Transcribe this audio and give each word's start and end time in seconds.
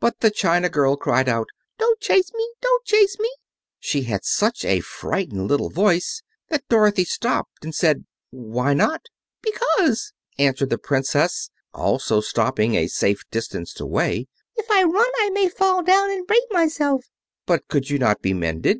But 0.00 0.20
the 0.20 0.30
china 0.30 0.70
girl 0.70 0.96
cried 0.96 1.28
out: 1.28 1.48
"Don't 1.78 2.00
chase 2.00 2.32
me! 2.34 2.48
Don't 2.62 2.86
chase 2.86 3.18
me!" 3.20 3.28
She 3.78 4.04
had 4.04 4.24
such 4.24 4.64
a 4.64 4.80
frightened 4.80 5.46
little 5.46 5.68
voice 5.68 6.22
that 6.48 6.66
Dorothy 6.70 7.04
stopped 7.04 7.62
and 7.66 7.74
said, 7.74 8.06
"Why 8.30 8.72
not?" 8.72 9.02
"Because," 9.42 10.14
answered 10.38 10.70
the 10.70 10.78
Princess, 10.78 11.50
also 11.74 12.22
stopping, 12.22 12.74
a 12.76 12.86
safe 12.86 13.24
distance 13.30 13.78
away, 13.78 14.26
"if 14.56 14.70
I 14.70 14.84
run 14.84 15.10
I 15.18 15.28
may 15.34 15.50
fall 15.50 15.82
down 15.82 16.10
and 16.10 16.26
break 16.26 16.44
myself." 16.50 17.04
"But 17.44 17.68
could 17.68 17.90
you 17.90 17.98
not 17.98 18.22
be 18.22 18.32
mended?" 18.32 18.78